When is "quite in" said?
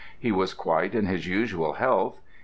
0.55-1.05